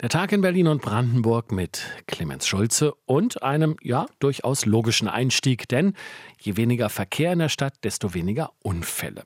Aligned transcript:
Der 0.00 0.08
Tag 0.08 0.32
in 0.32 0.40
Berlin 0.40 0.66
und 0.66 0.80
Brandenburg 0.80 1.52
mit 1.52 1.82
Clemens 2.06 2.46
Schulze 2.46 2.94
und 3.04 3.42
einem, 3.42 3.76
ja, 3.82 4.06
durchaus 4.18 4.64
logischen 4.64 5.08
Einstieg, 5.08 5.68
denn 5.68 5.92
je 6.38 6.56
weniger 6.56 6.88
Verkehr 6.88 7.34
in 7.34 7.38
der 7.38 7.50
Stadt, 7.50 7.74
desto 7.84 8.14
weniger 8.14 8.50
Unfälle. 8.62 9.24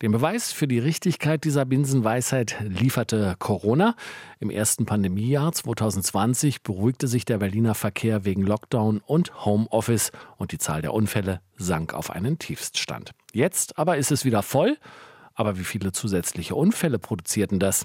Den 0.00 0.12
Beweis 0.12 0.52
für 0.52 0.66
die 0.66 0.78
Richtigkeit 0.78 1.44
dieser 1.44 1.66
Binsenweisheit 1.66 2.56
lieferte 2.62 3.36
Corona. 3.38 3.94
Im 4.40 4.48
ersten 4.48 4.86
Pandemiejahr 4.86 5.52
2020 5.52 6.62
beruhigte 6.62 7.08
sich 7.08 7.26
der 7.26 7.36
Berliner 7.36 7.74
Verkehr 7.74 8.24
wegen 8.24 8.40
Lockdown 8.40 9.02
und 9.04 9.44
Homeoffice 9.44 10.12
und 10.38 10.50
die 10.50 10.58
Zahl 10.58 10.80
der 10.80 10.94
Unfälle 10.94 11.42
sank 11.58 11.92
auf 11.92 12.10
einen 12.10 12.38
Tiefststand. 12.38 13.10
Jetzt 13.34 13.78
aber 13.78 13.98
ist 13.98 14.10
es 14.10 14.24
wieder 14.24 14.42
voll. 14.42 14.78
Aber 15.38 15.58
wie 15.58 15.64
viele 15.64 15.92
zusätzliche 15.92 16.54
Unfälle 16.54 16.98
produzierten 16.98 17.58
das? 17.58 17.84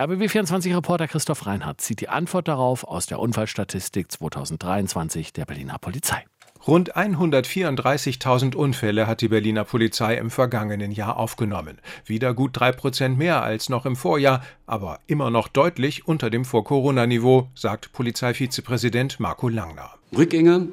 RBB24-Reporter 0.00 1.08
Christoph 1.08 1.44
Reinhardt 1.44 1.82
zieht 1.82 2.00
die 2.00 2.08
Antwort 2.08 2.48
darauf 2.48 2.84
aus 2.84 3.04
der 3.04 3.18
Unfallstatistik 3.18 4.10
2023 4.10 5.34
der 5.34 5.44
Berliner 5.44 5.76
Polizei. 5.78 6.24
Rund 6.66 6.96
134.000 6.96 8.54
Unfälle 8.54 9.06
hat 9.06 9.20
die 9.20 9.28
Berliner 9.28 9.64
Polizei 9.64 10.14
im 10.16 10.30
vergangenen 10.30 10.90
Jahr 10.90 11.18
aufgenommen. 11.18 11.76
Wieder 12.06 12.32
gut 12.32 12.52
drei 12.54 12.72
Prozent 12.72 13.18
mehr 13.18 13.42
als 13.42 13.68
noch 13.68 13.84
im 13.84 13.94
Vorjahr, 13.94 14.42
aber 14.66 15.00
immer 15.06 15.30
noch 15.30 15.48
deutlich 15.48 16.08
unter 16.08 16.30
dem 16.30 16.46
Vor-Corona-Niveau, 16.46 17.50
sagt 17.54 17.92
Polizeivizepräsident 17.92 19.20
Marco 19.20 19.50
Langner. 19.50 19.90
Rückgänge 20.16 20.68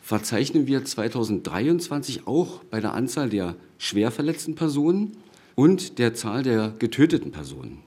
verzeichnen 0.00 0.66
wir 0.66 0.86
2023 0.86 2.26
auch 2.26 2.64
bei 2.70 2.80
der 2.80 2.94
Anzahl 2.94 3.28
der 3.28 3.56
schwer 3.76 4.10
verletzten 4.10 4.54
Personen 4.54 5.18
und 5.54 5.98
der 5.98 6.14
Zahl 6.14 6.42
der 6.42 6.70
getöteten 6.78 7.30
Personen. 7.30 7.82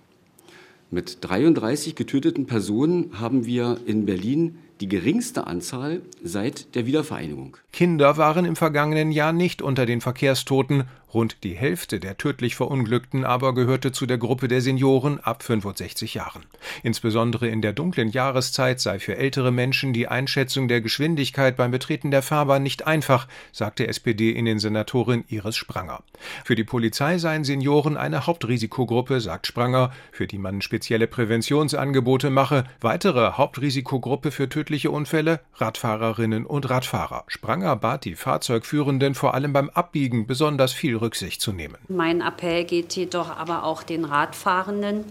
Mit 0.89 1.17
33 1.21 1.95
getöteten 1.95 2.45
Personen 2.45 3.19
haben 3.19 3.45
wir 3.45 3.77
in 3.85 4.05
Berlin 4.05 4.57
die 4.79 4.87
geringste 4.87 5.45
Anzahl 5.45 6.01
seit 6.23 6.75
der 6.75 6.85
Wiedervereinigung. 6.85 7.57
Kinder 7.73 8.15
waren 8.15 8.45
im 8.45 8.55
vergangenen 8.55 9.11
Jahr 9.11 9.33
nicht 9.33 9.61
unter 9.61 9.85
den 9.85 9.99
Verkehrstoten 9.99 10.85
Rund 11.13 11.37
die 11.43 11.55
Hälfte 11.55 12.01
der 12.01 12.17
tödlich 12.17 12.57
Verunglückten 12.57 13.23
aber 13.23 13.53
gehörte 13.53 13.93
zu 13.93 14.05
der 14.05 14.17
Gruppe 14.17 14.49
der 14.49 14.59
Senioren 14.59 15.21
ab 15.21 15.41
65 15.41 16.15
Jahren. 16.15 16.43
Insbesondere 16.83 17.47
in 17.47 17.61
der 17.61 17.71
dunklen 17.71 18.09
Jahreszeit 18.09 18.81
sei 18.81 18.99
für 18.99 19.15
ältere 19.15 19.51
Menschen 19.51 19.93
die 19.93 20.09
Einschätzung 20.09 20.67
der 20.67 20.81
Geschwindigkeit 20.81 21.55
beim 21.55 21.71
Betreten 21.71 22.11
der 22.11 22.21
Fahrbahn 22.21 22.61
nicht 22.61 22.87
einfach, 22.87 23.27
sagte 23.53 23.87
SPD-Innensenatorin 23.87 25.23
Iris 25.29 25.55
Spranger. 25.55 26.03
Für 26.43 26.55
die 26.55 26.65
Polizei 26.65 27.19
seien 27.19 27.45
Senioren 27.45 27.95
eine 27.95 28.27
Hauptrisikogruppe, 28.27 29.21
sagt 29.21 29.47
Spranger, 29.47 29.91
für 30.11 30.27
die 30.27 30.37
man 30.37 30.61
spezielle 30.61 31.07
Präventionsangebote 31.07 32.29
mache. 32.29 32.65
Weitere 32.81 33.31
Hauptrisikogruppe 33.31 34.31
für 34.31 34.49
tödliche 34.49 34.91
Unfälle 34.91 35.39
Radfahrerinnen 35.53 36.45
und 36.45 36.69
Radfahrer. 36.69 37.23
Spranger 37.27 37.77
bat 37.77 38.03
die 38.03 38.15
Fahrzeugführenden 38.15 39.15
vor 39.15 39.33
allem 39.33 39.53
beim 39.53 39.69
Abbiegen 39.69 40.27
besonders 40.27 40.73
viel 40.73 40.96
Rücksicht 40.97 41.41
zu 41.41 41.53
nehmen. 41.53 41.77
Mein 41.87 42.21
Appell 42.21 42.65
geht 42.65 42.95
jedoch 42.95 43.29
aber 43.29 43.63
auch 43.63 43.83
den 43.83 44.05
Radfahrenden. 44.05 45.05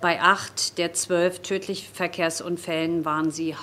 Bei 0.00 0.20
acht 0.20 0.78
der 0.78 0.92
zwölf 0.92 1.40
tödlichen 1.40 1.92
Verkehrsunfällen 1.94 3.04
waren 3.04 3.30
sie 3.30 3.56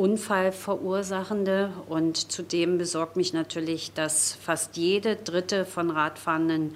Hauptunfallverursachende. 0.00 1.72
Und 1.88 2.32
zudem 2.32 2.78
besorgt 2.78 3.16
mich 3.16 3.32
natürlich, 3.34 3.92
dass 3.92 4.32
fast 4.32 4.76
jede 4.76 5.16
dritte 5.16 5.66
von 5.66 5.90
Radfahrenden 5.90 6.74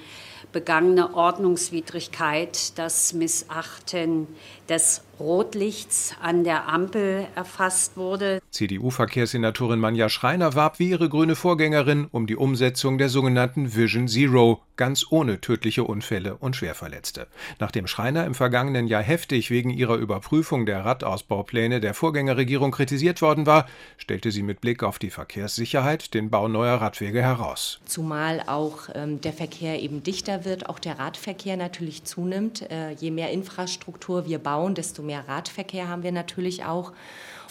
begangene 0.52 1.14
Ordnungswidrigkeit, 1.14 2.78
das 2.78 3.12
Missachten 3.12 4.28
des 4.68 5.02
Rotlichts 5.18 6.14
an 6.20 6.44
der 6.44 6.68
Ampel 6.68 7.26
erfasst 7.34 7.96
wurde. 7.96 8.40
CDU-Verkehrssenatorin 8.50 9.78
Manja 9.78 10.08
Schreiner 10.08 10.54
warb 10.54 10.78
wie 10.78 10.90
ihre 10.90 11.08
grüne 11.08 11.36
Vorgängerin 11.36 12.08
um 12.10 12.26
die 12.26 12.36
Umsetzung 12.36 12.98
der 12.98 13.08
sogenannten 13.08 13.74
Vision 13.76 14.08
Zero, 14.08 14.62
ganz 14.76 15.06
ohne 15.10 15.40
tödliche 15.40 15.84
Unfälle 15.84 16.36
und 16.36 16.56
Schwerverletzte. 16.56 17.28
Nachdem 17.60 17.86
Schreiner 17.86 18.24
im 18.24 18.34
vergangenen 18.34 18.88
Jahr 18.88 19.02
heftig 19.02 19.50
wegen 19.50 19.70
ihrer 19.70 19.96
Überprüfung 19.96 20.66
der 20.66 20.84
Radausbaupläne 20.84 21.80
der 21.80 21.94
Vorgängerregierung 21.94 22.72
kritisiert 22.72 23.13
worden 23.22 23.46
war, 23.46 23.66
stellte 23.96 24.30
sie 24.30 24.42
mit 24.42 24.60
Blick 24.60 24.82
auf 24.82 24.98
die 24.98 25.10
Verkehrssicherheit 25.10 26.14
den 26.14 26.30
Bau 26.30 26.48
neuer 26.48 26.80
Radwege 26.80 27.22
heraus. 27.22 27.80
Zumal 27.86 28.42
auch 28.46 28.88
ähm, 28.94 29.20
der 29.20 29.32
Verkehr 29.32 29.80
eben 29.80 30.02
dichter 30.02 30.44
wird, 30.44 30.68
auch 30.68 30.78
der 30.78 30.98
Radverkehr 30.98 31.56
natürlich 31.56 32.04
zunimmt. 32.04 32.70
Äh, 32.70 32.92
je 32.92 33.10
mehr 33.10 33.30
Infrastruktur 33.30 34.26
wir 34.26 34.38
bauen, 34.38 34.74
desto 34.74 35.02
mehr 35.02 35.28
Radverkehr 35.28 35.88
haben 35.88 36.02
wir 36.02 36.12
natürlich 36.12 36.64
auch. 36.64 36.92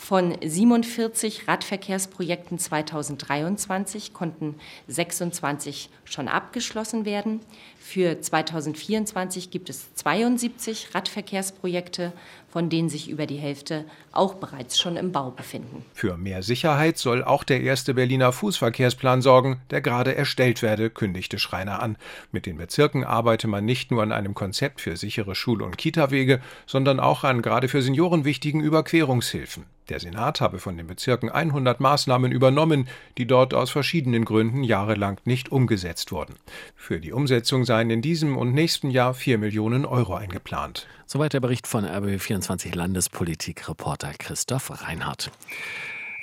Von 0.04 0.36
47 0.44 1.48
Radverkehrsprojekten 1.48 2.60
2023 2.60 4.12
konnten 4.12 4.56
26 4.90 5.90
schon 6.04 6.28
abgeschlossen 6.28 7.06
werden. 7.06 7.40
Für 7.80 8.20
2024 8.20 9.50
gibt 9.50 9.70
es 9.70 9.94
72 9.96 10.94
Radverkehrsprojekte, 10.94 12.12
von 12.54 12.70
denen 12.70 12.88
sich 12.88 13.10
über 13.10 13.26
die 13.26 13.38
Hälfte 13.38 13.84
auch 14.12 14.36
bereits 14.36 14.80
schon 14.80 14.96
im 14.96 15.12
Bau 15.12 15.32
befinden. 15.32 15.84
Für 15.96 16.18
mehr 16.18 16.44
Sicherheit 16.44 17.00
soll 17.00 17.24
auch 17.24 17.44
der 17.44 17.62
erste 17.62 17.96
Berliner 17.96 18.32
Fußverkehrsplan 18.32 19.24
sorgen, 19.24 19.60
der 19.72 19.82
gerade 19.82 20.14
erstellt 20.16 20.62
werde, 20.62 20.92
kündigte 20.92 21.40
Schreiner 21.40 21.82
an. 21.82 21.98
Mit 22.32 22.46
den 22.46 22.58
Bezirken 22.58 23.06
arbeite 23.06 23.48
man 23.48 23.66
nicht 23.66 23.90
nur 23.90 24.04
an 24.04 24.12
einem 24.12 24.36
Konzept 24.36 24.82
für 24.82 24.98
sichere 24.98 25.34
Schul- 25.34 25.64
und 25.64 25.80
Kitawege, 25.80 26.42
sondern 26.68 27.00
auch 27.00 27.24
an 27.24 27.42
gerade 27.42 27.70
für 27.70 27.82
Senioren 27.82 28.24
wichtigen 28.24 28.62
Überquerungshilfen. 28.62 29.66
Der 29.90 30.00
Senat 30.00 30.40
habe 30.40 30.60
von 30.60 30.78
den 30.78 30.88
Bezirken 30.88 31.30
100 31.30 31.80
Maßnahmen 31.80 32.32
übernommen, 32.32 32.88
die 33.18 33.28
dort 33.28 33.54
aus 33.54 33.72
verschiedenen 33.72 34.26
Gründen 34.26 34.64
jahrelang 34.64 35.20
nicht 35.26 35.52
umgesetzt 35.52 36.12
wurden. 36.12 36.36
Für 36.76 37.00
die 37.00 37.12
Umsetzung 37.12 37.66
seien 37.66 37.90
in 37.90 38.02
diesem 38.02 38.38
und 38.38 38.54
nächsten 38.54 38.90
Jahr 38.90 39.14
4 39.14 39.38
Millionen 39.38 39.86
Euro 39.86 40.16
eingeplant. 40.16 40.88
Soweit 41.06 41.34
der 41.34 41.42
Bericht 41.42 41.68
von 41.68 41.86
RBB24 41.86 42.76
Landespolitik-Reporter 42.76 44.14
Christoph 44.18 44.72
Reinhardt. 44.82 45.32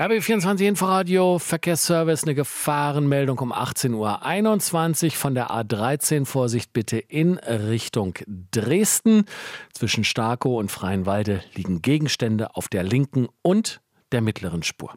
RB24 0.00 0.66
Inforadio, 0.66 1.38
Verkehrsservice, 1.38 2.22
eine 2.22 2.34
Gefahrenmeldung 2.34 3.38
um 3.40 3.52
18.21 3.52 5.04
Uhr 5.04 5.10
von 5.10 5.34
der 5.34 5.50
A13. 5.50 6.24
Vorsicht 6.24 6.72
bitte 6.72 6.96
in 6.96 7.36
Richtung 7.36 8.14
Dresden. 8.50 9.26
Zwischen 9.74 10.04
Starkow 10.04 10.58
und 10.58 10.70
Freienwalde 10.70 11.42
liegen 11.52 11.82
Gegenstände 11.82 12.56
auf 12.56 12.68
der 12.68 12.82
linken 12.82 13.28
und 13.42 13.82
der 14.10 14.22
mittleren 14.22 14.62
Spur. 14.62 14.94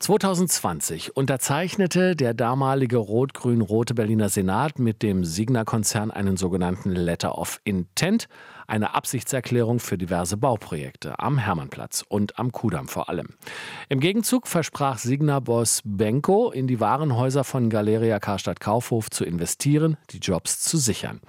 2020 0.00 1.16
unterzeichnete 1.16 2.16
der 2.16 2.34
damalige 2.34 2.96
rot-grün-rote 2.96 3.94
Berliner 3.94 4.28
Senat 4.28 4.80
mit 4.80 5.00
dem 5.04 5.24
Signa-Konzern 5.24 6.10
einen 6.10 6.36
sogenannten 6.36 6.90
Letter 6.90 7.38
of 7.38 7.60
Intent, 7.62 8.26
eine 8.72 8.94
Absichtserklärung 8.94 9.80
für 9.80 9.98
diverse 9.98 10.38
Bauprojekte 10.38 11.18
am 11.18 11.36
Hermannplatz 11.36 12.02
und 12.08 12.38
am 12.38 12.52
Kudamm 12.52 12.88
vor 12.88 13.10
allem. 13.10 13.34
Im 13.90 14.00
Gegenzug 14.00 14.46
versprach 14.46 14.96
Signa-Boss 14.96 15.82
Benko, 15.84 16.50
in 16.50 16.66
die 16.66 16.80
Warenhäuser 16.80 17.44
von 17.44 17.68
Galeria 17.68 18.18
Karstadt 18.18 18.60
Kaufhof 18.60 19.10
zu 19.10 19.26
investieren, 19.26 19.98
die 20.08 20.20
Jobs 20.20 20.60
zu 20.60 20.78
sichern. 20.78 21.20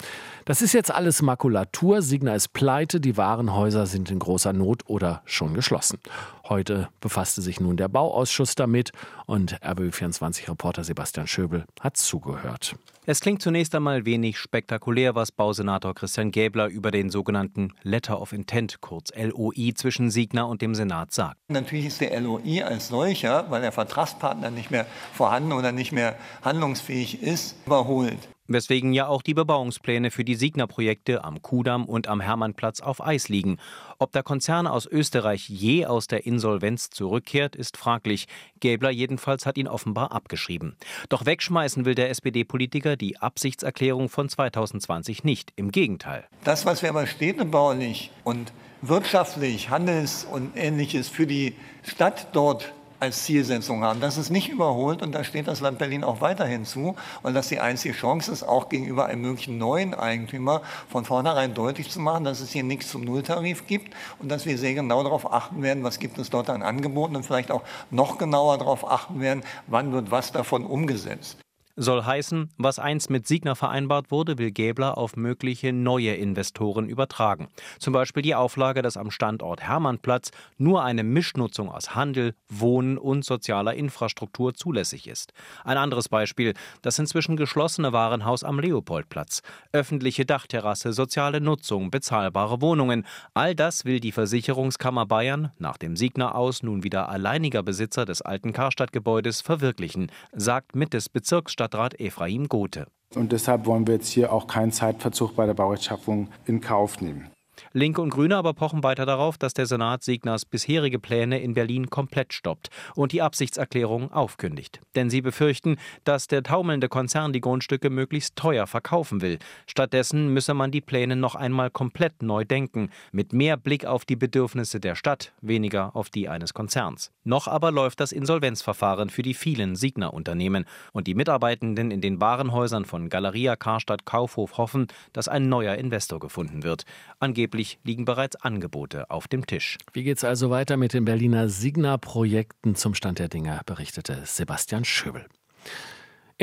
Das 0.45 0.61
ist 0.61 0.71
jetzt 0.71 0.89
alles 0.89 1.21
Makulatur. 1.21 2.01
Signa 2.01 2.33
ist 2.33 2.53
pleite, 2.53 3.01
die 3.01 3.17
Warenhäuser 3.17 3.87
sind 3.87 4.09
in 4.09 4.19
großer 4.19 4.53
Not 4.53 4.83
oder 4.87 5.21
schon 5.25 5.53
geschlossen. 5.53 5.99
Heute 6.47 6.87
befasste 7.01 7.41
sich 7.41 7.59
nun 7.59 7.75
der 7.75 7.89
Bauausschuss 7.89 8.55
damit 8.55 8.91
und 9.25 9.61
RBB24-Reporter 9.61 10.85
Sebastian 10.85 11.27
Schöbel 11.27 11.65
hat 11.81 11.97
zugehört. 11.97 12.75
Es 13.05 13.19
klingt 13.19 13.41
zunächst 13.41 13.75
einmal 13.75 14.05
wenig 14.05 14.37
spektakulär, 14.37 15.13
was 15.13 15.33
Bausenator 15.33 15.93
Christian 15.93 16.31
Gäbler 16.31 16.67
über 16.67 16.89
den 16.89 17.09
sogenannten 17.09 17.73
Letter 17.81 18.21
of 18.21 18.31
Intent, 18.31 18.79
kurz 18.79 19.11
LOI, 19.13 19.73
zwischen 19.75 20.09
Signa 20.09 20.44
und 20.44 20.61
dem 20.61 20.73
Senat 20.73 21.11
sagt. 21.11 21.38
Natürlich 21.50 21.88
ist 21.88 22.00
der 22.00 22.17
LOI 22.21 22.63
als 22.63 22.88
solcher, 22.88 23.51
weil 23.51 23.61
der 23.61 23.73
Vertragspartner 23.73 24.51
nicht 24.51 24.71
mehr 24.71 24.85
vorhanden 25.11 25.51
oder 25.51 25.73
nicht 25.73 25.91
mehr 25.91 26.15
handlungsfähig 26.44 27.21
ist, 27.21 27.57
überholt 27.65 28.29
weswegen 28.48 28.94
ja 28.94 29.07
auch 29.07 29.22
die 29.22 29.34
Bebauungspläne 29.34 30.12
für 30.12 30.24
die 30.24 30.36
Signa-Projekte 30.36 31.24
am 31.24 31.42
Kudamm 31.42 31.86
und 31.86 32.07
am 32.07 32.19
Hermannplatz 32.19 32.81
auf 32.81 33.06
Eis 33.06 33.30
liegen. 33.30 33.57
Ob 34.00 34.12
der 34.12 34.24
Konzern 34.24 34.68
aus 34.68 34.86
Österreich 34.86 35.48
je 35.50 35.86
aus 35.86 36.07
der 36.07 36.25
Insolvenz 36.25 36.90
zurückkehrt, 36.90 37.56
ist 37.56 37.78
fraglich. 37.78 38.28
Gäbler 38.60 38.90
jedenfalls 38.90 39.45
hat 39.45 39.57
ihn 39.57 39.68
offenbar 39.68 40.12
abgeschrieben. 40.12 40.75
Doch 41.10 41.25
wegschmeißen 41.25 41.86
will 41.86 41.95
der 41.95 42.10
SPD-Politiker 42.10 42.95
die 42.95 43.18
Absichtserklärung 43.18 44.10
von 44.10 44.30
2020 44.30 45.24
nicht. 45.24 45.54
Im 45.56 45.72
Gegenteil. 45.72 46.25
Das, 46.44 46.66
was 46.66 46.81
wir 46.81 46.90
aber 46.90 47.07
städtebaulich 47.07 48.12
und 48.24 48.51
wirtschaftlich, 48.81 49.69
Handels 49.69 50.28
und 50.30 50.51
ähnliches 50.56 51.07
für 51.07 51.25
die 51.25 51.56
Stadt 51.84 52.28
dort 52.34 52.74
als 53.03 53.23
Zielsetzung 53.23 53.83
haben. 53.83 54.00
Das 54.00 54.17
ist 54.17 54.29
nicht 54.29 54.47
überholt 54.47 55.01
und 55.01 55.13
da 55.13 55.25
steht 55.25 55.47
das 55.47 55.59
Land 55.59 55.77
Berlin 55.77 56.05
auch 56.05 56.21
weiterhin 56.21 56.63
zu. 56.63 56.95
Und 57.21 57.33
dass 57.33 57.50
die 57.50 57.59
einzige 57.59 57.94
Chance 57.94 58.31
ist, 58.31 58.44
auch 58.44 58.69
gegenüber 58.69 59.07
einem 59.07 59.21
möglichen 59.21 59.57
neuen 59.57 59.94
Eigentümer 59.94 60.61
von 60.88 61.03
vornherein 61.03 61.53
deutlich 61.53 61.89
zu 61.89 62.00
machen, 62.00 62.23
dass 62.23 62.39
es 62.39 62.51
hier 62.51 62.63
nichts 62.63 62.89
zum 62.89 63.03
Nulltarif 63.03 63.67
gibt 63.67 63.94
und 64.19 64.29
dass 64.29 64.45
wir 64.45 64.57
sehr 64.57 64.73
genau 64.73 65.03
darauf 65.03 65.31
achten 65.33 65.61
werden, 65.61 65.83
was 65.83 66.00
gibt 66.00 66.17
es 66.17 66.29
dort 66.29 66.50
an 66.50 66.63
Angeboten 66.63 67.17
und 67.17 67.25
vielleicht 67.25 67.51
auch 67.51 67.63
noch 67.91 68.17
genauer 68.17 68.57
darauf 68.57 68.89
achten 68.89 69.19
werden, 69.19 69.44
wann 69.67 69.91
wird 69.91 70.09
was 70.09 70.31
davon 70.31 70.65
umgesetzt. 70.65 71.43
Soll 71.75 72.05
heißen, 72.05 72.51
was 72.59 72.77
einst 72.77 73.09
mit 73.09 73.25
Signa 73.25 73.55
vereinbart 73.55 74.11
wurde, 74.11 74.37
will 74.37 74.51
Gäbler 74.51 74.95
auf 74.95 75.15
mögliche 75.15 75.73
neue 75.73 76.13
Investoren 76.13 76.87
übertragen. 76.87 77.47
Zum 77.79 77.93
Beispiel 77.93 78.21
die 78.21 78.35
Auflage, 78.35 78.83
dass 78.83 78.95
am 78.95 79.09
Standort 79.09 79.63
Hermannplatz 79.63 80.29
nur 80.59 80.83
eine 80.83 81.03
Mischnutzung 81.03 81.71
aus 81.71 81.95
Handel, 81.95 82.35
Wohnen 82.47 82.99
und 82.99 83.25
sozialer 83.25 83.73
Infrastruktur 83.73 84.53
zulässig 84.53 85.07
ist. 85.07 85.33
Ein 85.63 85.77
anderes 85.77 86.09
Beispiel, 86.09 86.53
das 86.83 86.99
inzwischen 86.99 87.37
geschlossene 87.37 87.91
Warenhaus 87.91 88.43
am 88.43 88.59
Leopoldplatz. 88.59 89.41
Öffentliche 89.71 90.27
Dachterrasse, 90.27 90.93
soziale 90.93 91.41
Nutzung, 91.41 91.89
bezahlbare 91.89 92.61
Wohnungen. 92.61 93.03
All 93.33 93.55
das 93.55 93.83
will 93.83 93.99
die 93.99 94.11
Versicherungskammer 94.11 95.07
Bayern, 95.07 95.51
nach 95.57 95.77
dem 95.77 95.95
Signa 95.95 96.35
aus 96.35 96.61
nun 96.61 96.83
wieder 96.83 97.09
alleiniger 97.09 97.63
Besitzer 97.63 98.05
des 98.05 98.21
alten 98.21 98.53
Karstadtgebäudes, 98.53 99.41
verwirklichen, 99.41 100.11
sagt 100.33 100.75
mit 100.75 100.93
des 100.93 101.09
Bezirksstadtrats 101.09 101.62
Stadtrat 101.63 101.98
Ephraim 101.98 102.50
Gothe. 102.50 102.88
Und 103.15 103.31
deshalb 103.31 103.65
wollen 103.65 103.88
wir 103.88 103.94
jetzt 103.94 104.10
hier 104.10 104.33
auch 104.33 104.48
keinen 104.48 104.74
Zeitverzug 104.74 105.38
bei 105.38 105.45
der 105.45 105.54
Baurechtschaffung 105.54 106.27
in 106.45 106.60
Kauf 106.60 107.00
nehmen. 107.00 107.30
Linke 107.75 108.03
und 108.03 108.11
Grüne 108.11 108.37
aber 108.37 108.53
pochen 108.53 108.83
weiter 108.83 109.07
darauf, 109.07 109.39
dass 109.39 109.55
der 109.55 109.65
Senat 109.65 110.03
Signers 110.03 110.45
bisherige 110.45 110.99
Pläne 110.99 111.39
in 111.39 111.55
Berlin 111.55 111.89
komplett 111.89 112.31
stoppt 112.31 112.69
und 112.93 113.13
die 113.13 113.23
Absichtserklärung 113.23 114.11
aufkündigt. 114.11 114.79
Denn 114.93 115.09
sie 115.09 115.21
befürchten, 115.21 115.77
dass 116.03 116.27
der 116.27 116.43
taumelnde 116.43 116.87
Konzern 116.87 117.33
die 117.33 117.41
Grundstücke 117.41 117.89
möglichst 117.89 118.35
teuer 118.35 118.67
verkaufen 118.67 119.21
will. 119.21 119.39
Stattdessen 119.65 120.31
müsse 120.31 120.53
man 120.53 120.69
die 120.69 120.81
Pläne 120.81 121.15
noch 121.15 121.33
einmal 121.33 121.71
komplett 121.71 122.21
neu 122.21 122.45
denken, 122.45 122.91
mit 123.11 123.33
mehr 123.33 123.57
Blick 123.57 123.85
auf 123.85 124.05
die 124.05 124.17
Bedürfnisse 124.17 124.79
der 124.79 124.93
Stadt, 124.93 125.33
weniger 125.41 125.95
auf 125.95 126.11
die 126.11 126.29
eines 126.29 126.53
Konzerns. 126.53 127.11
Noch 127.23 127.47
aber 127.47 127.71
läuft 127.71 127.99
das 127.99 128.11
Insolvenzverfahren 128.11 129.09
für 129.09 129.23
die 129.23 129.33
vielen 129.33 129.75
Signer-Unternehmen 129.75 130.65
und 130.91 131.07
die 131.07 131.15
Mitarbeitenden 131.15 131.89
in 131.89 132.01
den 132.01 132.21
Warenhäusern 132.21 132.85
von 132.85 133.09
Galeria 133.09 133.55
Karstadt 133.55 134.05
Kaufhof 134.05 134.59
hoffen, 134.59 134.85
dass 135.11 135.27
ein 135.27 135.49
neuer 135.49 135.73
Investor 135.73 136.19
gefunden 136.19 136.61
wird. 136.61 136.85
Angeblich 137.19 137.62
Angeblich 137.63 137.80
liegen 137.83 138.04
bereits 138.04 138.36
Angebote 138.36 139.10
auf 139.10 139.30
dem 139.30 139.45
Tisch. 139.45 139.77
Wie 139.94 140.04
geht 140.04 140.18
es 140.18 140.24
also 140.25 140.50
weiter 140.50 140.75
mit 140.75 140.94
den 140.94 141.06
Berliner 141.06 141.48
Signa-Projekten 141.48 142.75
zum 142.75 142.94
Stand 142.94 143.19
der 143.19 143.30
Dinge, 143.30 143.62
berichtete 143.65 144.21
Sebastian 144.25 144.83
Schöbel. 144.83 145.25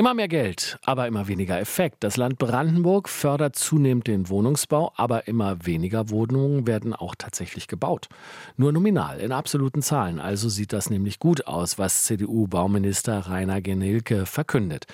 Immer 0.00 0.14
mehr 0.14 0.28
Geld, 0.28 0.78
aber 0.86 1.06
immer 1.08 1.28
weniger 1.28 1.60
Effekt. 1.60 2.02
Das 2.04 2.16
Land 2.16 2.38
Brandenburg 2.38 3.06
fördert 3.06 3.54
zunehmend 3.54 4.06
den 4.06 4.30
Wohnungsbau, 4.30 4.94
aber 4.96 5.28
immer 5.28 5.66
weniger 5.66 6.08
Wohnungen 6.08 6.66
werden 6.66 6.94
auch 6.94 7.14
tatsächlich 7.14 7.68
gebaut. 7.68 8.08
Nur 8.56 8.72
nominal, 8.72 9.20
in 9.20 9.30
absoluten 9.30 9.82
Zahlen. 9.82 10.18
Also 10.18 10.48
sieht 10.48 10.72
das 10.72 10.88
nämlich 10.88 11.18
gut 11.18 11.46
aus, 11.46 11.78
was 11.78 12.04
CDU-Bauminister 12.04 13.26
Rainer 13.26 13.60
Genilke 13.60 14.24
verkündet. 14.24 14.86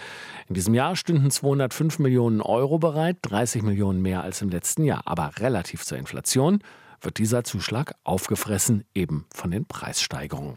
In 0.49 0.57
diesem 0.57 0.75
Jahr 0.75 0.97
stünden 0.97 1.31
205 1.31 2.01
Millionen 2.01 2.41
Euro 2.41 2.81
bereit, 2.81 3.19
30 3.23 3.63
Millionen 3.63 4.03
mehr 4.03 4.25
als 4.25 4.43
im 4.43 4.49
letzten 4.49 4.83
Jahr. 4.83 5.03
Aber 5.05 5.31
relativ 5.39 5.85
zur 5.85 5.99
Inflation 5.99 6.59
wird 7.01 7.19
dieser 7.19 7.45
Zuschlag 7.45 7.95
aufgefressen, 8.03 8.83
eben 8.93 9.25
von 9.33 9.53
den 9.53 9.67
Preissteigerungen. 9.67 10.57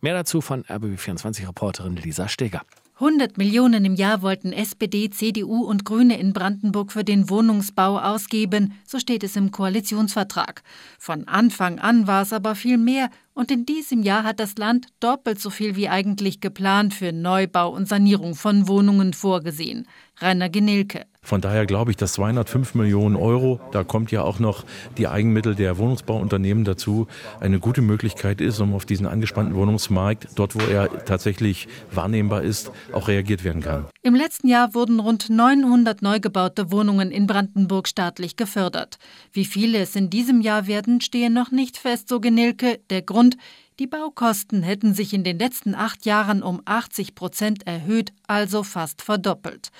Mehr 0.00 0.14
dazu 0.14 0.40
von 0.40 0.64
RBB24-Reporterin 0.64 1.96
Lisa 1.96 2.28
Steger. 2.28 2.62
100 3.00 3.38
Millionen 3.38 3.86
im 3.86 3.94
Jahr 3.94 4.20
wollten 4.20 4.52
SPD, 4.52 5.08
CDU 5.08 5.62
und 5.62 5.86
Grüne 5.86 6.18
in 6.18 6.34
Brandenburg 6.34 6.92
für 6.92 7.02
den 7.02 7.30
Wohnungsbau 7.30 7.98
ausgeben, 7.98 8.74
so 8.84 8.98
steht 8.98 9.24
es 9.24 9.36
im 9.36 9.50
Koalitionsvertrag. 9.50 10.62
Von 10.98 11.26
Anfang 11.26 11.78
an 11.78 12.06
war 12.06 12.20
es 12.20 12.34
aber 12.34 12.54
viel 12.54 12.76
mehr 12.76 13.08
und 13.40 13.50
in 13.50 13.64
diesem 13.64 14.02
Jahr 14.02 14.24
hat 14.24 14.38
das 14.38 14.58
Land 14.58 14.88
doppelt 15.00 15.40
so 15.40 15.48
viel 15.48 15.74
wie 15.74 15.88
eigentlich 15.88 16.42
geplant 16.42 16.92
für 16.92 17.10
Neubau 17.10 17.70
und 17.70 17.88
Sanierung 17.88 18.34
von 18.34 18.68
Wohnungen 18.68 19.14
vorgesehen. 19.14 19.88
Rainer 20.20 20.50
Genilke. 20.50 21.06
Von 21.22 21.42
daher 21.42 21.66
glaube 21.66 21.90
ich, 21.90 21.98
dass 21.98 22.14
205 22.14 22.74
Millionen 22.74 23.14
Euro, 23.14 23.60
da 23.72 23.84
kommt 23.84 24.10
ja 24.10 24.22
auch 24.22 24.38
noch 24.38 24.64
die 24.96 25.06
Eigenmittel 25.06 25.54
der 25.54 25.76
Wohnungsbauunternehmen 25.76 26.64
dazu, 26.64 27.08
eine 27.40 27.58
gute 27.58 27.82
Möglichkeit 27.82 28.40
ist, 28.40 28.58
um 28.60 28.74
auf 28.74 28.86
diesen 28.86 29.06
angespannten 29.06 29.54
Wohnungsmarkt, 29.54 30.28
dort 30.36 30.54
wo 30.54 30.60
er 30.60 31.04
tatsächlich 31.04 31.68
wahrnehmbar 31.92 32.42
ist, 32.42 32.72
auch 32.92 33.08
reagiert 33.08 33.44
werden 33.44 33.62
kann. 33.62 33.86
Im 34.02 34.14
letzten 34.14 34.48
Jahr 34.48 34.74
wurden 34.74 34.98
rund 34.98 35.28
900 35.28 36.00
neu 36.00 36.20
gebaute 36.20 36.72
Wohnungen 36.72 37.10
in 37.10 37.26
Brandenburg 37.26 37.86
staatlich 37.86 38.36
gefördert. 38.36 38.98
Wie 39.32 39.44
viele 39.44 39.78
es 39.78 39.94
in 39.94 40.08
diesem 40.08 40.40
Jahr 40.40 40.66
werden, 40.66 41.02
stehe 41.02 41.30
noch 41.30 41.50
nicht 41.50 41.76
fest, 41.76 42.08
so 42.08 42.18
Genilke. 42.18 42.80
Der 42.88 43.02
Grund, 43.30 43.36
die 43.78 43.86
Baukosten 43.86 44.62
hätten 44.62 44.92
sich 44.92 45.14
in 45.14 45.24
den 45.24 45.38
letzten 45.38 45.74
acht 45.74 46.04
Jahren 46.04 46.42
um 46.42 46.60
80 46.64 47.14
Prozent 47.14 47.66
erhöht, 47.66 48.12
also 48.26 48.62
fast 48.62 49.02
verdoppelt. 49.02 49.70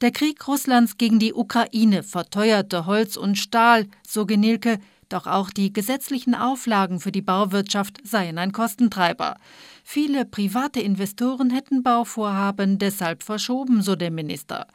Der 0.00 0.10
Krieg 0.10 0.46
Russlands 0.48 0.98
gegen 0.98 1.18
die 1.18 1.34
Ukraine 1.34 2.02
verteuerte 2.02 2.86
Holz 2.86 3.16
und 3.16 3.36
Stahl, 3.36 3.86
so 4.06 4.26
Genilke, 4.26 4.78
doch 5.08 5.26
auch 5.26 5.50
die 5.50 5.72
gesetzlichen 5.72 6.34
Auflagen 6.34 6.98
für 6.98 7.12
die 7.12 7.22
Bauwirtschaft 7.22 8.00
seien 8.04 8.38
ein 8.38 8.52
Kostentreiber. 8.52 9.36
Viele 9.84 10.24
private 10.24 10.80
Investoren 10.80 11.50
hätten 11.50 11.82
Bauvorhaben 11.82 12.78
deshalb 12.78 13.22
verschoben, 13.22 13.82
so 13.82 13.94
der 13.94 14.10
Minister. 14.10 14.66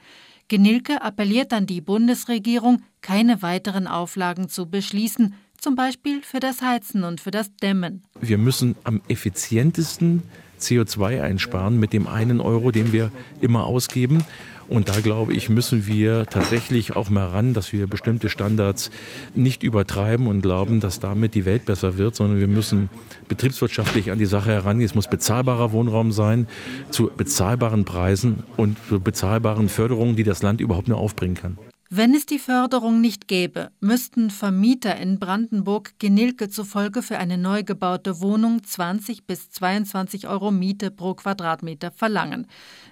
Genilke 0.48 1.02
appelliert 1.02 1.52
an 1.52 1.66
die 1.66 1.82
Bundesregierung, 1.82 2.84
keine 3.02 3.42
weiteren 3.42 3.88
Auflagen 3.88 4.48
zu 4.50 4.68
beschließen, 4.68 5.36
zum 5.62 5.76
Beispiel 5.76 6.22
für 6.22 6.40
das 6.40 6.62
Heizen 6.62 7.04
und 7.04 7.22
für 7.22 7.32
das 7.32 7.56
Dämmen. 7.58 8.04
Wir 8.20 8.38
müssen 8.38 8.76
am 8.84 9.02
effizientesten 9.08 10.24
CO2 10.60 11.22
einsparen 11.22 11.80
mit 11.80 11.94
dem 11.94 12.08
einen 12.08 12.42
Euro, 12.42 12.72
den 12.72 12.92
wir 12.92 13.12
immer 13.42 13.66
ausgeben. 13.66 14.24
Und 14.68 14.88
da 14.88 15.00
glaube 15.00 15.34
ich, 15.34 15.50
müssen 15.50 15.88
wir 15.88 16.28
tatsächlich 16.28 16.96
auch 16.96 17.10
mal 17.10 17.26
ran, 17.26 17.56
dass 17.56 17.74
wir 17.74 17.88
bestimmte 17.88 18.30
Standards 18.30 18.92
nicht 19.34 19.64
übertreiben 19.64 20.28
und 20.28 20.42
glauben, 20.42 20.80
dass 20.80 21.00
damit 21.00 21.34
die 21.34 21.46
Welt 21.46 21.66
besser 21.66 21.98
wird, 21.98 22.16
sondern 22.16 22.40
wir 22.40 22.48
müssen 22.48 22.90
betriebswirtschaftlich 23.28 24.12
an 24.12 24.20
die 24.20 24.28
Sache 24.28 24.52
herangehen. 24.52 24.86
Es 24.86 24.94
muss 24.94 25.10
bezahlbarer 25.10 25.72
Wohnraum 25.72 26.12
sein, 26.12 26.48
zu 26.92 27.10
bezahlbaren 27.16 27.84
Preisen 27.84 28.44
und 28.58 28.78
zu 28.88 29.00
bezahlbaren 29.00 29.70
Förderungen, 29.70 30.16
die 30.16 30.24
das 30.24 30.44
Land 30.44 30.62
überhaupt 30.62 30.88
nur 30.88 31.00
aufbringen 31.00 31.36
kann. 31.36 31.58
Wenn 31.92 32.14
es 32.14 32.28
die 32.28 32.38
Förderung 32.38 33.02
nicht 33.02 33.28
gäbe, 33.28 33.72
müssten 33.80 34.30
Vermieter 34.30 34.96
in 34.98 35.18
Brandenburg 35.18 35.98
Genilke 35.98 36.48
zufolge 36.48 37.02
für 37.02 37.18
eine 37.18 37.40
neu 37.40 37.64
gebaute 37.64 38.22
Wohnung 38.22 38.64
20 38.64 39.26
bis 39.26 39.50
22 39.50 40.28
Euro 40.28 40.52
Miete 40.52 40.92
pro 40.92 41.16
Quadratmeter 41.16 41.90
verlangen. 41.90 42.46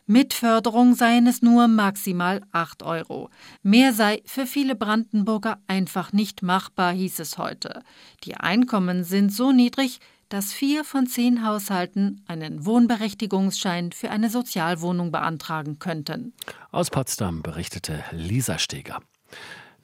Mit 0.08 0.34
Förderung 0.34 0.96
seien 0.96 1.27
es 1.27 1.44
nur 1.44 1.68
maximal 1.68 2.42
8 2.51 2.82
Euro. 2.82 3.30
Mehr 3.62 3.94
sei 3.94 4.24
für 4.25 4.48
viele 4.48 4.74
Brandenburger 4.74 5.60
einfach 5.68 6.12
nicht 6.12 6.42
machbar, 6.42 6.92
hieß 6.92 7.20
es 7.20 7.38
heute. 7.38 7.84
Die 8.24 8.36
Einkommen 8.36 9.04
sind 9.04 9.32
so 9.32 9.51
niedrig, 9.51 10.00
dass 10.29 10.53
vier 10.53 10.84
von 10.84 11.07
zehn 11.07 11.46
Haushalten 11.46 12.24
einen 12.27 12.65
Wohnberechtigungsschein 12.65 13.91
für 13.91 14.10
eine 14.10 14.29
Sozialwohnung 14.29 15.12
beantragen 15.12 15.79
könnten. 15.79 16.34
Aus 16.72 16.89
Potsdam 16.89 17.41
berichtete 17.41 18.03
Lisa 18.12 18.60
Steger. 18.60 19.00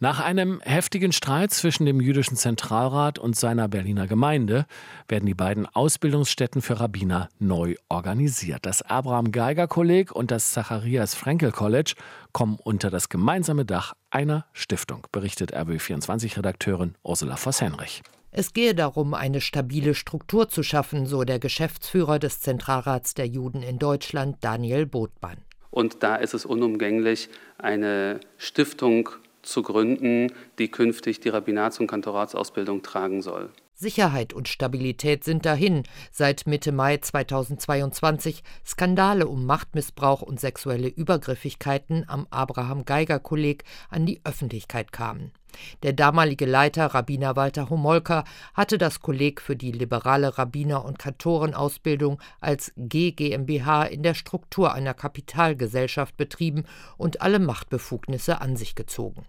Nach 0.03 0.19
einem 0.19 0.59
heftigen 0.65 1.13
Streit 1.13 1.51
zwischen 1.51 1.85
dem 1.85 2.01
jüdischen 2.01 2.35
Zentralrat 2.35 3.19
und 3.19 3.38
seiner 3.38 3.69
Berliner 3.69 4.05
Gemeinde 4.05 4.65
werden 5.07 5.25
die 5.25 5.33
beiden 5.33 5.65
Ausbildungsstätten 5.65 6.62
für 6.62 6.81
Rabbiner 6.81 7.29
neu 7.39 7.75
organisiert. 7.88 8.65
Das 8.65 8.81
Abraham 8.81 9.31
Geiger 9.31 9.67
Kolleg 9.67 10.12
und 10.12 10.29
das 10.29 10.51
Zacharias 10.51 11.15
Frankel 11.15 11.53
College 11.53 11.93
kommen 12.33 12.57
unter 12.62 12.89
das 12.89 13.07
gemeinsame 13.07 13.63
Dach 13.63 13.93
einer 14.09 14.45
Stiftung, 14.51 15.07
berichtet 15.13 15.55
RB24-Redakteurin 15.55 16.95
Ursula 17.03 17.38
Voss-Henrich. 17.38 18.03
Es 18.36 18.52
gehe 18.52 18.74
darum, 18.74 19.13
eine 19.13 19.42
stabile 19.42 19.94
Struktur 19.94 20.50
zu 20.50 20.63
schaffen, 20.63 21.06
so 21.06 21.24
der 21.24 21.38
Geschäftsführer 21.38 22.18
des 22.18 22.42
Zentralrats 22.42 23.13
der 23.13 23.28
Juden 23.28 23.62
in 23.62 23.78
Deutschland, 23.78 24.38
Daniel 24.42 24.88
Botmann. 24.88 25.38
Und 25.70 26.02
da 26.02 26.16
ist 26.16 26.34
es 26.34 26.44
unumgänglich, 26.44 27.30
eine 27.60 28.20
Stiftung 28.40 29.10
zu 29.44 29.62
gründen, 29.62 30.34
die 30.58 30.72
künftig 30.72 31.20
die 31.20 31.30
Rabbinats- 31.30 31.80
und 31.80 31.86
Kantoratsausbildung 31.86 32.82
tragen 32.82 33.22
soll. 33.22 33.52
Sicherheit 33.75 34.34
und 34.34 34.48
Stabilität 34.48 35.24
sind 35.24 35.46
dahin, 35.46 35.84
seit 36.12 36.48
Mitte 36.48 36.72
Mai 36.72 36.98
2022 36.98 38.42
Skandale 38.66 39.28
um 39.28 39.46
Machtmissbrauch 39.46 40.24
und 40.24 40.40
sexuelle 40.40 40.88
Übergriffigkeiten 40.88 42.06
am 42.08 42.25
Abraham 42.32 42.84
Geiger 42.86 43.20
Kolleg 43.20 43.63
an 43.90 44.08
die 44.08 44.22
Öffentlichkeit 44.24 44.92
kamen. 44.92 45.34
Der 45.83 45.93
damalige 45.93 46.45
Leiter, 46.45 46.88
Rabbiner 46.88 47.36
Walter 47.36 47.69
Homolka, 47.69 48.24
hatte 48.53 48.77
das 48.77 49.00
Kolleg 49.00 49.41
für 49.41 49.55
die 49.55 49.72
liberale 49.72 50.38
Rabbiner- 50.38 50.86
und 50.86 51.00
Kantorenausbildung 51.00 52.22
als 52.39 52.74
GGMBH 52.77 53.83
in 53.86 54.03
der 54.03 54.13
Struktur 54.13 54.74
einer 54.74 54.93
Kapitalgesellschaft 54.93 56.17
betrieben 56.17 56.63
und 56.98 57.22
alle 57.22 57.39
Machtbefugnisse 57.39 58.41
an 58.41 58.55
sich 58.55 58.75
gezogen. 58.75 59.25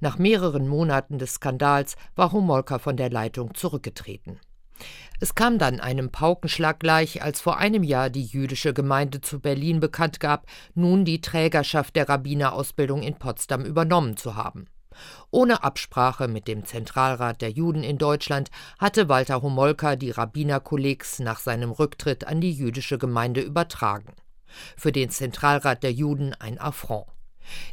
Nach 0.00 0.18
mehreren 0.18 0.68
Monaten 0.68 1.18
des 1.18 1.34
Skandals 1.34 1.96
war 2.14 2.32
Homolka 2.32 2.78
von 2.78 2.96
der 2.96 3.10
Leitung 3.10 3.54
zurückgetreten. 3.54 4.40
Es 5.20 5.34
kam 5.34 5.58
dann 5.58 5.80
einem 5.80 6.10
Paukenschlag 6.10 6.80
gleich, 6.80 7.22
als 7.22 7.40
vor 7.40 7.58
einem 7.58 7.82
Jahr 7.82 8.08
die 8.08 8.24
jüdische 8.24 8.72
Gemeinde 8.72 9.20
zu 9.20 9.38
Berlin 9.38 9.78
bekannt 9.80 10.20
gab, 10.20 10.46
nun 10.74 11.04
die 11.04 11.20
Trägerschaft 11.20 11.96
der 11.96 12.08
Rabbinerausbildung 12.08 13.02
in 13.02 13.16
Potsdam 13.16 13.64
übernommen 13.64 14.16
zu 14.16 14.36
haben. 14.36 14.66
Ohne 15.30 15.62
Absprache 15.62 16.28
mit 16.28 16.48
dem 16.48 16.64
Zentralrat 16.64 17.40
der 17.40 17.50
Juden 17.50 17.82
in 17.82 17.98
Deutschland 17.98 18.50
hatte 18.78 19.08
Walter 19.08 19.42
Homolka 19.42 19.96
die 19.96 20.10
Rabbinerkollegs 20.10 21.20
nach 21.20 21.40
seinem 21.40 21.70
Rücktritt 21.70 22.26
an 22.26 22.40
die 22.40 22.52
jüdische 22.52 22.98
Gemeinde 22.98 23.40
übertragen. 23.40 24.14
Für 24.76 24.92
den 24.92 25.10
Zentralrat 25.10 25.82
der 25.82 25.92
Juden 25.92 26.34
ein 26.38 26.58
Affront. 26.58 27.06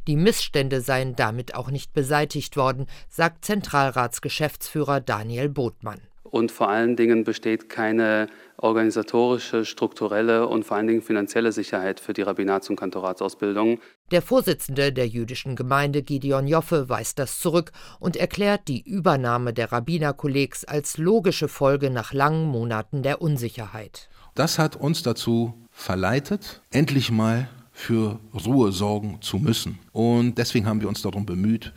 Die 0.08 0.16
Missstände 0.16 0.82
seien 0.82 1.16
damit 1.16 1.56
auch 1.56 1.70
nicht 1.70 1.94
beseitigt 1.94 2.58
worden, 2.58 2.88
sagt 3.10 3.46
Zentralratsgeschäftsführer 3.46 5.02
Daniel 5.02 5.50
Botmann. 5.50 6.02
Und 6.24 6.52
vor 6.52 6.70
allen 6.70 6.96
Dingen 6.96 7.24
besteht 7.24 7.70
keine 7.70 8.28
organisatorische, 8.58 9.64
strukturelle 9.64 10.48
und 10.48 10.66
vor 10.66 10.78
allen 10.78 10.88
Dingen 10.88 11.02
finanzielle 11.02 11.52
Sicherheit 11.52 12.00
für 12.00 12.14
die 12.14 12.22
Rabbinats- 12.24 12.70
und 12.70 12.76
Kantoratsausbildung. 12.76 13.80
Der 14.10 14.22
Vorsitzende 14.22 14.94
der 14.94 15.06
jüdischen 15.06 15.58
Gemeinde 15.58 16.02
Gideon 16.02 16.48
Joffe 16.48 16.88
weist 16.88 17.20
das 17.20 17.42
zurück 17.42 17.74
und 18.00 18.16
erklärt 18.16 18.70
die 18.70 18.82
Übernahme 18.82 19.52
der 19.52 19.74
Rabbinerkollegs 19.74 20.64
als 20.64 20.98
logische 20.98 21.50
Folge 21.50 21.90
nach 21.90 22.14
langen 22.14 22.46
Monaten 22.46 23.04
der 23.04 23.22
Unsicherheit. 23.22 24.08
Das 24.34 24.60
hat 24.60 24.78
uns 24.78 25.04
dazu 25.04 25.54
verleitet, 25.72 26.62
endlich 26.72 27.12
mal 27.12 27.50
für 27.74 28.22
Ruhe 28.34 28.72
sorgen 28.72 29.18
zu 29.22 29.40
müssen. 29.40 29.78
Und 29.92 30.38
deswegen 30.38 30.68
haben 30.68 30.80
wir 30.80 30.88
uns 30.88 31.02
darum 31.02 31.26
bemüht, 31.26 31.74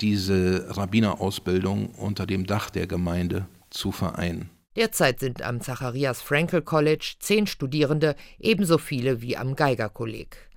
diese 0.00 0.66
Rabbinerausbildung 0.68 1.96
unter 1.96 2.26
dem 2.26 2.46
Dach 2.46 2.70
der 2.70 2.86
Gemeinde 2.86 3.46
zu 3.70 3.90
vereinen. 3.90 4.50
Derzeit 4.76 5.18
sind 5.18 5.42
am 5.42 5.60
Zacharias 5.60 6.22
Frankel 6.22 6.62
College 6.62 7.14
zehn 7.18 7.48
Studierende, 7.48 8.14
ebenso 8.38 8.78
viele 8.78 9.20
wie 9.20 9.36
am 9.36 9.56
Geigerkolleg. 9.56 10.51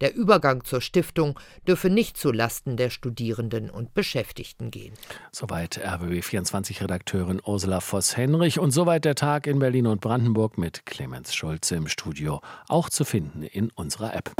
Der 0.00 0.14
Übergang 0.14 0.64
zur 0.64 0.80
Stiftung 0.80 1.38
dürfe 1.66 1.90
nicht 1.90 2.16
zu 2.16 2.32
Lasten 2.32 2.76
der 2.76 2.90
Studierenden 2.90 3.70
und 3.70 3.94
Beschäftigten 3.94 4.70
gehen. 4.70 4.94
Soweit 5.32 5.78
RBB24-Redakteurin 5.78 7.40
Ursula 7.44 7.80
Voss-Henrich 7.80 8.58
und 8.58 8.70
soweit 8.70 9.04
der 9.04 9.14
Tag 9.14 9.46
in 9.46 9.58
Berlin 9.58 9.86
und 9.86 10.00
Brandenburg 10.00 10.58
mit 10.58 10.86
Clemens 10.86 11.34
Schulze 11.34 11.76
im 11.76 11.88
Studio, 11.88 12.40
auch 12.68 12.88
zu 12.90 13.04
finden 13.04 13.42
in 13.42 13.70
unserer 13.70 14.14
App. 14.14 14.32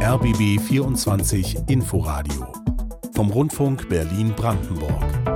RBB 0.00 0.60
24 0.60 1.68
Inforadio 1.68 2.52
vom 3.14 3.30
Rundfunk 3.30 3.88
Berlin-Brandenburg. 3.88 5.33